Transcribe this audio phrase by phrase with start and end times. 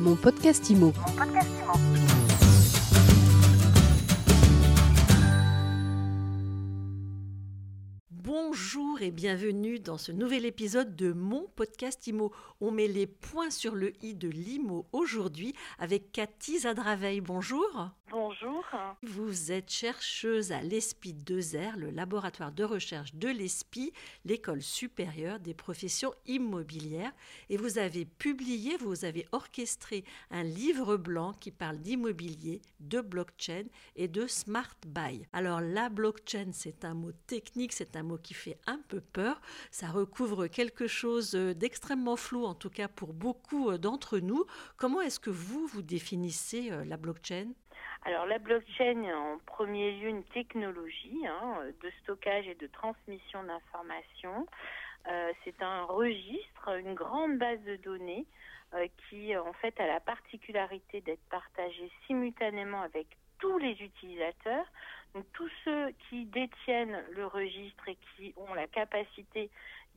[0.00, 0.92] Mon podcast IMO.
[9.00, 12.32] Bonjour et bienvenue dans ce nouvel épisode de mon podcast IMO.
[12.60, 17.22] On met les points sur le i de l'IMO aujourd'hui avec Cathy Zadraveil.
[17.22, 17.90] Bonjour.
[18.10, 18.64] Bonjour.
[19.04, 23.92] Vous êtes chercheuse à l'ESPI 2R, le laboratoire de recherche de l'ESPI,
[24.24, 27.12] l'école supérieure des professions immobilières.
[27.50, 33.64] Et vous avez publié, vous avez orchestré un livre blanc qui parle d'immobilier, de blockchain
[33.94, 35.24] et de smart buy.
[35.32, 39.40] Alors la blockchain, c'est un mot technique, c'est un mot qui fait un peu peur.
[39.70, 44.44] Ça recouvre quelque chose d'extrêmement flou, en tout cas pour beaucoup d'entre nous.
[44.76, 47.48] Comment est-ce que vous, vous définissez euh, la blockchain?
[48.04, 54.46] Alors la blockchain, en premier lieu, une technologie hein, de stockage et de transmission d'informations.
[55.08, 58.26] Euh, c'est un registre, une grande base de données
[58.74, 63.06] euh, qui, en fait, a la particularité d'être partagée simultanément avec
[63.40, 64.66] tous les utilisateurs.
[65.14, 69.50] Donc tous ceux qui détiennent le registre et qui ont la capacité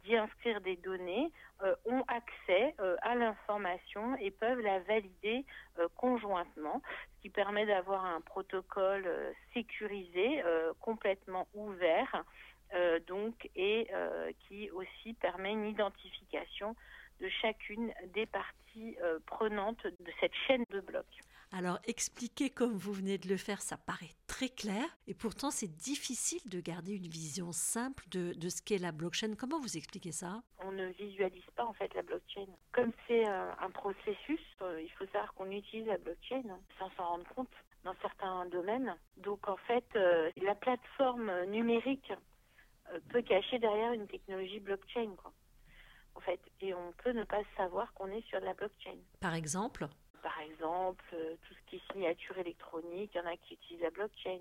[0.04, 1.32] d'y inscrire des données
[1.64, 5.46] euh, ont accès euh, à l'information et peuvent la valider
[5.80, 6.82] euh, conjointement,
[7.16, 9.08] ce qui permet d'avoir un protocole
[9.54, 10.44] sécurisé,
[10.82, 12.26] complètement ouvert,
[13.08, 13.88] donc et
[14.48, 16.76] qui aussi permet une identification
[17.22, 21.24] de chacune des parties prenantes de cette chaîne de blocs.
[21.56, 25.68] Alors expliquer comme vous venez de le faire, ça paraît très clair et pourtant c'est
[25.68, 29.36] difficile de garder une vision simple de, de ce qu'est la blockchain.
[29.38, 30.42] Comment vous expliquez ça?
[30.64, 32.48] On ne visualise pas en fait la blockchain.
[32.72, 36.42] Comme c'est euh, un processus, euh, il faut savoir qu'on utilise la blockchain
[36.80, 37.52] sans s'en rendre compte
[37.84, 38.98] dans certains domaines.
[39.18, 42.12] Donc en fait, euh, la plateforme numérique
[43.10, 45.12] peut cacher derrière une technologie blockchain.
[45.18, 45.32] Quoi.
[46.16, 48.98] En fait, et on peut ne pas savoir qu'on est sur de la blockchain.
[49.20, 49.88] Par exemple?
[50.24, 53.82] Par exemple, euh, tout ce qui est signature électronique, il y en a qui utilisent
[53.82, 54.40] la blockchain.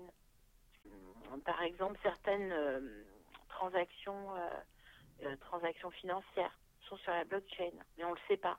[0.85, 3.03] Hum, par exemple, certaines euh,
[3.49, 4.35] transactions,
[5.23, 6.57] euh, transactions financières
[6.87, 8.57] sont sur la blockchain, mais on ne le sait pas.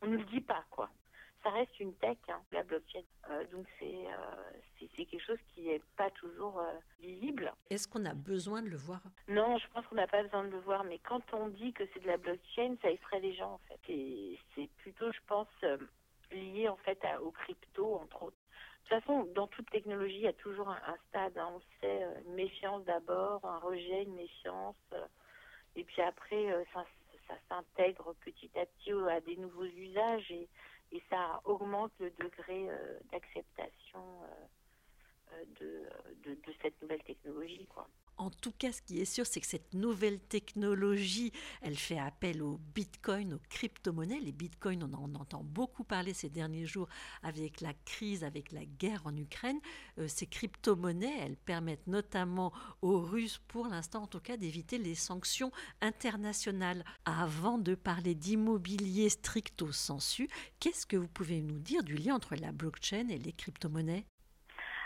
[0.00, 0.90] On ne le dit pas, quoi.
[1.42, 3.02] Ça reste une tech, hein, la blockchain.
[3.52, 4.06] donc c'est
[4.96, 6.62] c'est quelque chose qui n'est pas toujours
[7.00, 7.52] visible.
[7.68, 9.02] Est-ce qu'on a besoin de le voir?
[9.28, 11.84] Non, je pense qu'on n'a pas besoin de le voir, mais quand on dit que
[11.92, 13.80] c'est de la blockchain, ça effraie les gens en fait.
[14.54, 15.48] C'est plutôt, je pense,
[16.32, 18.36] lié en fait à, aux crypto, entre autres.
[18.84, 21.38] De toute façon, dans toute technologie, il y a toujours un, stade.
[21.38, 21.52] Hein.
[21.54, 24.76] on sait, euh, une méfiance d'abord, un rejet, une méfiance.
[24.92, 25.06] Euh,
[25.74, 26.84] et puis après, euh, ça,
[27.48, 30.48] s'intègre petit à petit à des nouveaux usages et,
[31.10, 32.68] ça augmente le degré
[33.10, 34.20] d'acceptation
[35.58, 35.88] de,
[36.24, 37.66] de, de, cette nouvelle technologie.
[37.66, 37.88] Quoi.
[38.16, 41.32] En tout cas, ce qui est sûr, c'est que cette nouvelle technologie,
[41.62, 44.20] elle fait appel au bitcoin, aux crypto-monnaies.
[44.20, 46.88] Les bitcoins, on en entend beaucoup parler ces derniers jours
[47.22, 49.58] avec la crise, avec la guerre en Ukraine.
[49.98, 54.94] Euh, ces crypto-monnaies, elles permettent notamment aux Russes, pour l'instant en tout cas, d'éviter les
[54.94, 56.84] sanctions internationales.
[57.04, 60.28] Avant de parler d'immobilier stricto sensu,
[60.60, 64.06] qu'est-ce que vous pouvez nous dire du lien entre la blockchain et les crypto-monnaies?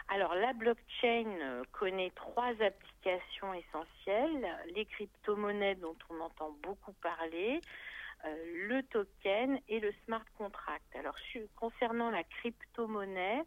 [0.09, 7.61] Alors la blockchain euh, connaît trois applications essentielles, les crypto-monnaies dont on entend beaucoup parler,
[8.25, 10.85] euh, le token et le smart contract.
[10.99, 11.15] Alors
[11.57, 13.43] concernant la crypto-monnaie,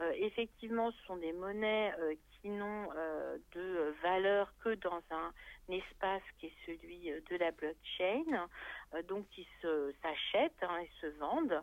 [0.00, 1.92] euh, effectivement, ce sont des monnaies
[2.48, 2.88] n'ont
[3.52, 5.32] de valeur que dans un,
[5.68, 8.48] espace qui est celui de la blockchain,
[9.06, 9.46] donc qui
[10.02, 11.62] s'achètent hein, et se vendent.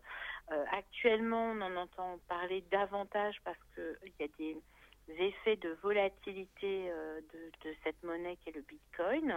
[0.51, 4.57] Euh, actuellement, on en entend parler davantage parce qu'il y a des
[5.19, 7.19] effets de volatilité euh,
[7.63, 9.35] de, cette monnaie qui est le Bitcoin.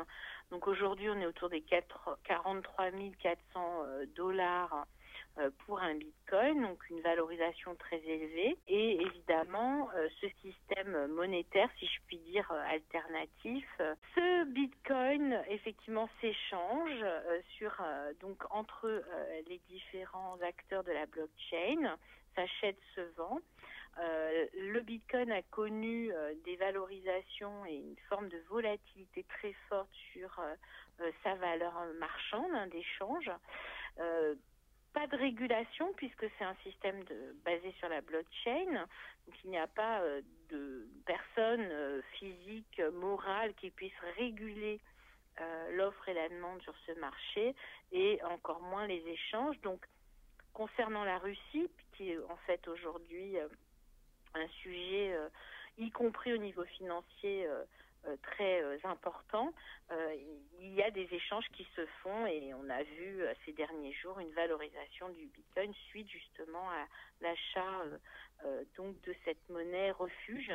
[0.50, 2.91] Donc aujourd'hui, on est autour des 4, 43
[3.21, 4.84] 400 euh, dollars euh,
[5.65, 8.56] pour un bitcoin, donc une valorisation très élevée.
[8.69, 13.67] Et évidemment, euh, ce système monétaire, si je puis dire euh, alternatif,
[14.15, 17.05] ce bitcoin effectivement s'échange
[17.56, 17.73] sur
[18.21, 19.03] donc entre
[19.49, 21.97] les différents acteurs de la blockchain,
[22.35, 23.41] s'achète, se vend.
[23.99, 26.12] le Bitcoin a connu
[26.44, 30.41] des valorisations et une forme de volatilité très forte sur
[31.23, 33.31] sa valeur marchande hein, d'échange
[34.92, 37.02] pas de régulation puisque c'est un système
[37.44, 38.87] basé sur la blockchain.
[39.26, 40.20] Donc il n'y a pas euh,
[40.50, 44.81] de personne euh, physique, morale qui puisse réguler
[45.40, 47.54] euh, l'offre et la demande sur ce marché
[47.92, 49.60] et encore moins les échanges.
[49.60, 49.84] Donc
[50.52, 53.37] concernant la Russie, qui est en fait aujourd'hui
[54.34, 55.16] un sujet,
[55.78, 57.46] y compris au niveau financier,
[58.23, 59.52] très importants,
[60.61, 64.19] il y a des échanges qui se font et on a vu ces derniers jours
[64.20, 66.87] une valorisation du Bitcoin suite justement à
[67.20, 67.85] l'achat
[68.76, 70.52] donc de cette monnaie refuge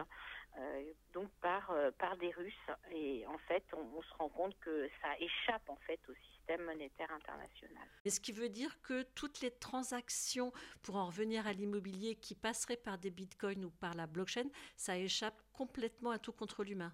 [1.14, 2.54] donc par par des Russes
[2.92, 7.12] et en fait on, on, se rend compte que ça échappe en fait aussi monétaire
[7.12, 7.88] international.
[8.06, 10.52] Ce qui veut dire que toutes les transactions,
[10.84, 14.98] pour en revenir à l'immobilier, qui passeraient par des bitcoins ou par la blockchain, ça
[14.98, 16.94] échappe complètement à tout contrôle humain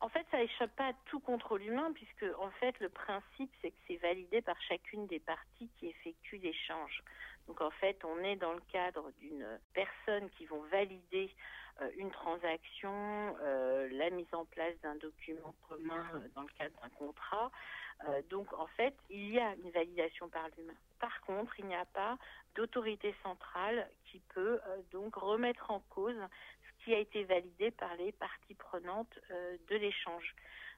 [0.00, 3.70] en fait, ça échappe pas à tout contrôle humain, puisque en fait, le principe, c'est
[3.70, 7.02] que c'est validé par chacune des parties qui effectuent l'échange.
[7.48, 11.30] Donc, en fait, on est dans le cadre d'une personne qui vont valider
[11.82, 16.74] euh, une transaction, euh, la mise en place d'un document commun euh, dans le cadre
[16.82, 17.50] d'un contrat.
[18.28, 20.74] Donc en fait, il y a une validation par l'humain.
[20.98, 22.18] Par contre, il n'y a pas
[22.54, 24.60] d'autorité centrale qui peut
[24.90, 30.34] donc remettre en cause ce qui a été validé par les parties prenantes de l'échange.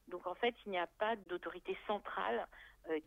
[0.06, 2.47] Donc en fait, il n'y a pas d'autorité centrale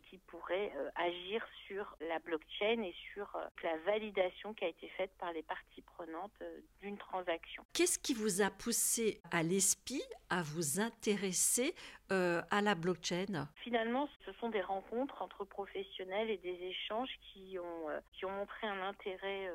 [0.08, 4.88] qui pourrait euh, agir sur la blockchain et sur euh, la validation qui a été
[4.90, 6.42] faite par les parties prenantes
[6.80, 7.64] d'une transaction.
[7.72, 11.74] Qu'est-ce qui vous a poussé à l'ESPI à vous intéresser
[12.10, 13.48] à la blockchain?
[13.62, 18.66] Finalement, ce sont des rencontres entre professionnels et des échanges qui ont, qui ont montré
[18.66, 19.50] un intérêt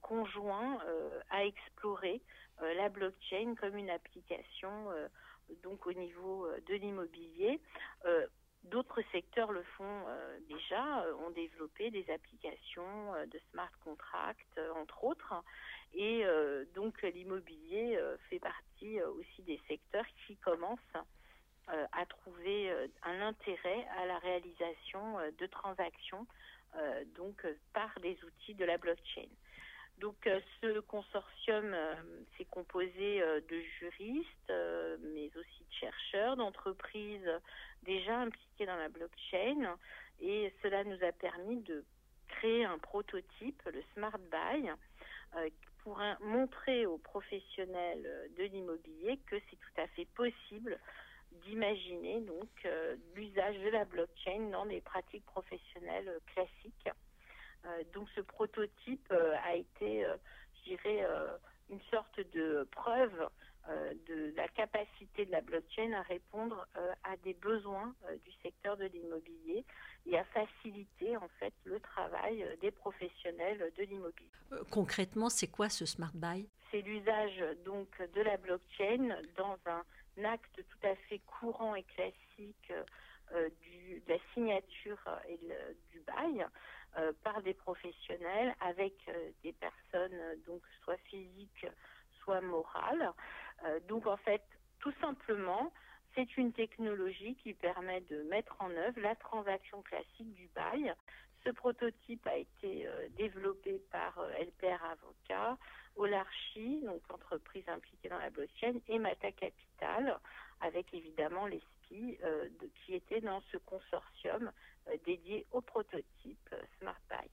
[0.00, 0.78] conjoint
[1.28, 2.22] à explorer
[2.62, 4.90] la blockchain comme une application
[5.62, 7.60] donc au niveau de l'immobilier.
[8.64, 14.58] D'autres secteurs le font euh, déjà, euh, ont développé des applications euh, de smart contracts,
[14.76, 15.34] entre autres.
[15.96, 16.24] Et
[16.74, 17.96] donc l'immobilier
[18.28, 20.80] fait partie aussi des secteurs qui commencent
[21.68, 22.68] à trouver
[23.04, 26.26] un intérêt à la réalisation de transactions
[27.14, 29.28] donc par des outils de la blockchain.
[29.98, 30.28] Donc
[30.60, 31.74] ce consortium
[32.36, 34.52] s'est composé de juristes,
[35.00, 37.30] mais aussi de chercheurs, d'entreprises
[37.84, 39.76] déjà impliqués dans la blockchain
[40.20, 41.84] et cela nous a permis de
[42.28, 44.70] créer un prototype, le Smart Buy,
[45.36, 45.48] euh,
[45.82, 50.78] pour montrer aux professionnels de l'immobilier que c'est tout à fait possible
[51.44, 56.88] d'imaginer donc euh, l'usage de la blockchain dans des pratiques professionnelles classiques.
[57.66, 60.06] Euh, donc ce prototype a été,
[60.56, 61.06] je dirais,
[61.70, 63.28] une sorte de preuve
[63.70, 68.30] euh, de la capacité de la blockchain à répondre euh, à des besoins euh, du
[68.42, 69.64] secteur de l'immobilier
[70.04, 74.28] et à faciliter en fait le travail des professionnels de l'immobilier.
[74.70, 76.46] concrètement, c'est quoi ce smart buy?
[76.70, 82.70] C'est l'usage donc de la blockchain dans un acte tout à fait courant et classique
[84.34, 84.98] signature
[85.28, 85.38] et
[85.90, 86.46] du bail
[87.22, 88.94] par des professionnels avec
[89.42, 91.66] des personnes donc soit physiques
[92.22, 93.12] soit morales
[93.64, 94.42] euh, donc en fait,
[94.80, 95.72] tout simplement,
[96.14, 100.94] c'est une technologie qui permet de mettre en œuvre la transaction classique du bail.
[101.44, 105.58] Ce prototype a été euh, développé par euh, LPR Avocat,
[105.96, 110.18] Olarchi, donc entreprise impliquée dans la blockchain, et Mata Capital,
[110.60, 112.18] avec évidemment l'ESPI
[112.84, 114.50] qui était dans ce consortium
[115.04, 117.28] dédié au prototype Smart Buy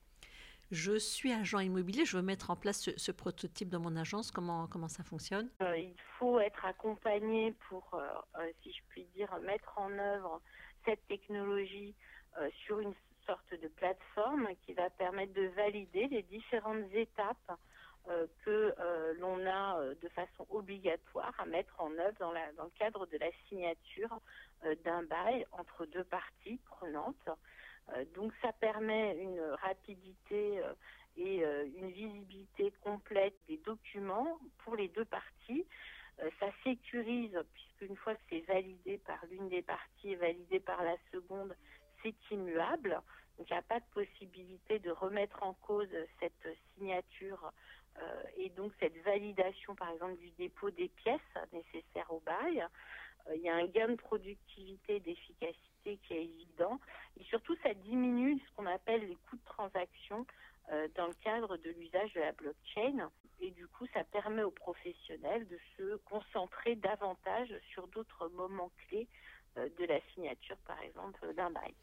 [0.72, 4.68] je suis agent immobilier, je veux mettre en place ce, prototype dans mon agence, comment,
[4.68, 5.50] comment ça fonctionne?
[5.62, 8.08] Euh, Il faut être accompagné pour, euh,
[8.40, 10.42] euh, si je puis dire, mettre en œuvre
[10.86, 11.94] cette technologie
[12.66, 12.94] sur une
[13.31, 17.51] sorte de plateforme qui va permettre de valider les différentes étapes
[18.44, 18.74] que
[19.20, 24.20] l'on a de façon obligatoire à mettre en œuvre dans, le cadre de la signature
[24.84, 27.29] d'un bail entre deux parties prenantes.
[27.96, 30.74] Euh, donc ça permet une rapidité euh,
[31.17, 35.65] et euh, une visibilité complète des documents pour les deux parties.
[36.39, 40.96] ça sécurise, puisqu'une fois que c'est validé par l'une des parties et validé par la
[41.12, 41.55] seconde,
[42.03, 43.01] c'est immuable.
[43.38, 45.89] Donc il n'y a pas de possibilité de remettre en cause
[46.20, 47.51] cette signature
[48.38, 51.20] et donc cette validation, par exemple, du dépôt des pièces
[51.51, 52.65] nécessaires au bail.
[53.36, 56.79] il y a un gain de productivité et d'efficacité qui est évident.
[57.20, 60.25] Et surtout, ça diminue ce qu'on appelle les coûts de transaction
[60.72, 63.10] euh, dans le cadre de l'usage de la blockchain.
[63.41, 69.07] Et du coup, ça permet aux professionnels de se concentrer davantage sur d'autres moments clés
[69.57, 71.74] euh, de la signature, par exemple, d'un bail.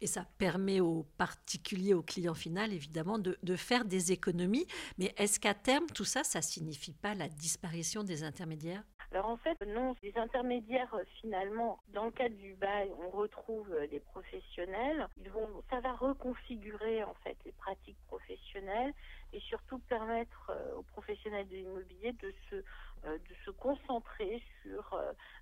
[0.00, 4.66] Et ça permet aux particuliers, aux clients final, évidemment, de, de faire des économies.
[4.98, 8.84] Mais est-ce qu'à terme, tout ça, ça signifie pas la disparition des intermédiaires?
[9.16, 13.72] Alors en fait, non, les intermédiaires, euh, finalement, dans le cadre du bail, on retrouve
[13.72, 15.08] euh, des professionnels.
[15.16, 18.92] Ils vont, ça va reconfigurer en fait les pratiques professionnelles
[19.32, 22.56] et surtout permettre aux professionnels de l'immobilier de se
[23.04, 24.98] de se concentrer sur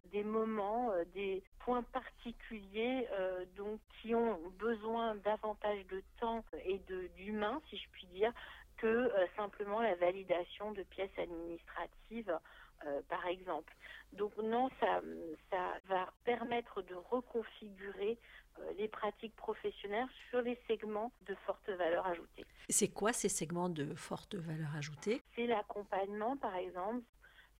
[0.06, 3.08] des moments, des points particuliers
[3.56, 8.32] donc qui ont besoin davantage de temps et de d'humain, si je puis dire,
[8.76, 12.38] que simplement la validation de pièces administratives
[12.86, 13.74] euh, par exemple.
[14.12, 15.00] Donc non, ça,
[15.50, 18.18] ça va permettre de reconfigurer
[18.58, 22.44] euh, les pratiques professionnelles sur les segments de forte valeur ajoutée.
[22.68, 25.22] C'est quoi ces segments de forte valeur ajoutée?
[25.34, 27.02] C'est l'accompagnement, par exemple,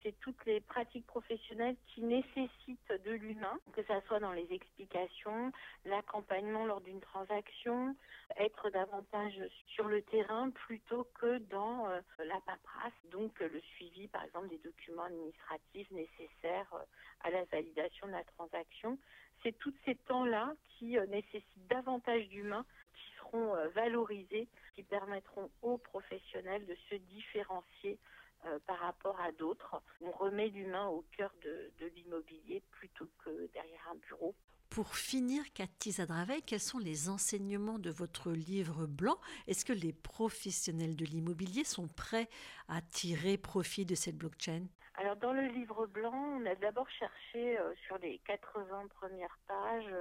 [0.05, 5.51] c'est toutes les pratiques professionnelles qui nécessitent de l'humain, que ce soit dans les explications,
[5.83, 7.95] l'accompagnement lors d'une transaction,
[8.37, 9.33] être davantage
[9.73, 14.59] sur le terrain plutôt que dans euh, la paperasse, donc le suivi par exemple des
[14.59, 16.85] documents administratifs nécessaires euh,
[17.21, 18.99] à la validation de la transaction.
[19.41, 25.77] C'est tous ces temps-là qui euh, nécessitent davantage d'humains qui seront valorisés, qui permettront aux
[25.77, 27.97] professionnels de se différencier
[28.45, 29.81] euh, par rapport à d'autres.
[30.01, 34.35] On remet l'humain au cœur de, l'immobilier plutôt que derrière un bureau.
[34.69, 39.17] Pour finir, Cathy Zadraveil, quels sont les enseignements de votre livre blanc?
[39.47, 42.27] Est-ce que les professionnels de l'immobilier sont prêts
[42.67, 44.65] à tirer profit de cette blockchain?
[44.95, 49.93] Alors dans le livre blanc, on a d'abord cherché euh, sur les 80 premières pages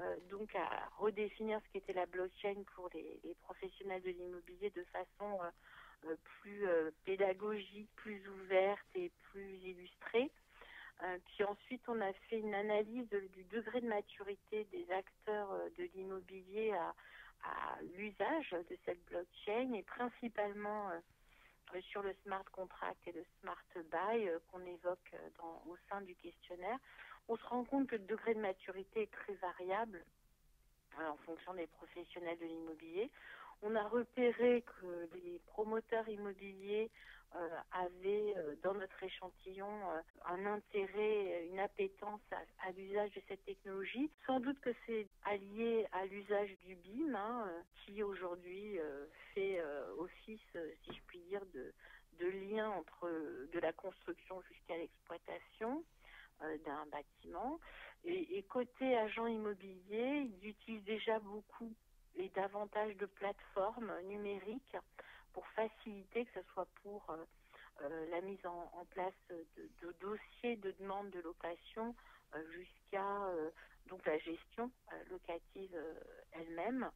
[0.00, 5.38] euh, donc à redéfinir ce qu'était la blockchain pour les, professionnels de l'immobilier de façon
[5.42, 5.50] euh,
[6.40, 10.30] plus euh, pédagogique, plus ouverte et plus illustrée.
[11.02, 15.84] Euh, puis ensuite, on a fait une analyse du degré de maturité des acteurs de
[15.94, 16.94] l'immobilier à,
[17.98, 20.90] l'usage de cette blockchain et principalement
[21.90, 25.14] sur le smart contract et le smart buy qu'on évoque
[25.66, 26.78] au sein du questionnaire.
[27.28, 30.02] On se rend compte que le degré de maturité est très variable
[31.02, 33.10] en fonction des professionnels de l'immobilier.
[33.62, 36.90] On a repéré que les promoteurs immobiliers
[37.36, 43.44] euh, avaient euh, dans notre échantillon euh, un intérêt, une appétence à, l'usage de cette
[43.44, 44.08] technologie.
[44.24, 48.78] Sans doute que c'est allié à l'usage du BIM, hein, qui aujourd'hui
[49.34, 49.60] fait
[49.98, 51.72] office, si je puis dire, de,
[52.20, 53.08] lien entre
[53.52, 55.84] de la construction jusqu'à l'exploitation
[56.40, 57.58] d'un bâtiment.
[58.04, 61.72] Et, et, côté agent immobilier, ils utilisent déjà beaucoup
[62.16, 64.76] et davantage de plateformes numériques
[65.32, 67.16] pour faciliter, que ce soit pour euh,
[67.82, 71.94] euh, la mise en, place de, dossiers de demande de location
[72.34, 73.30] euh, jusqu'à
[73.88, 74.70] donc la gestion
[75.10, 75.76] locative
[76.32, 76.90] elle-même.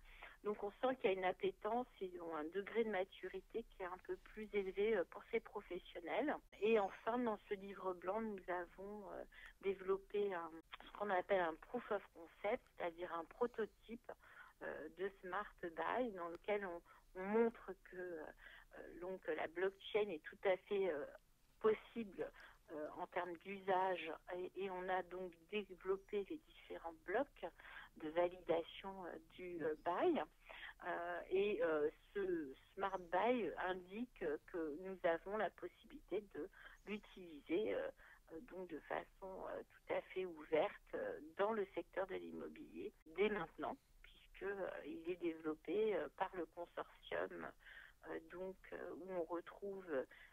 [0.44, 3.86] Donc on sent qu'il y a une appétence et un degré de maturité qui est
[3.86, 6.34] un peu plus élevé pour ces professionnels.
[6.62, 9.04] Et enfin, dans ce livre blanc, nous avons
[9.62, 10.30] développé
[10.86, 14.12] ce qu'on appelle un proof of concept, c'est-à-dire un prototype
[14.98, 16.80] de Smart Buy dans lequel on,
[17.20, 21.04] montre que euh, la blockchain est tout à fait euh,
[21.60, 22.30] possible
[22.98, 24.12] en termes d'usage
[24.56, 27.46] et, on a donc développé les différents blocs
[27.96, 28.92] de validation
[29.34, 30.20] du buy.
[31.30, 31.62] et
[32.12, 34.22] ce Smart Buy indique
[34.52, 36.46] que nous avons la possibilité de
[36.86, 37.74] l'utiliser
[38.50, 40.96] donc de façon tout à fait ouverte
[41.38, 43.78] dans le secteur de l'immobilier dès maintenant
[44.38, 47.46] qu'il euh, est développé euh, par le consortium
[48.08, 48.56] euh, donc
[49.00, 49.84] où on retrouve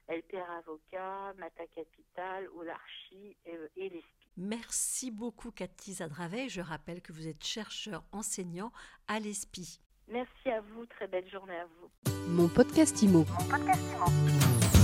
[0.07, 4.27] LPR Avocat, Mata Capital, Olarchi et, et l'ESPI.
[4.37, 6.49] Merci beaucoup Cathy Zadraveil.
[6.49, 8.71] Je rappelle que vous êtes chercheur enseignant
[9.07, 9.79] à l'ESPI.
[10.07, 12.11] Merci à vous, très belle journée à vous.
[12.27, 13.25] Mon podcast IMO.
[13.27, 14.74] Mon podcast IMO.